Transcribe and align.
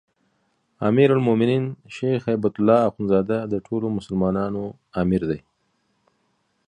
امیرالمؤمنین 0.87 1.65
شيخ 1.95 2.21
هبة 2.31 2.53
الله 2.59 2.79
اخوندزاده 2.89 3.37
د 3.53 3.53
ټولو 3.67 3.87
مسلمانانو 3.97 4.63
امیر 5.01 5.23
دی 5.29 5.39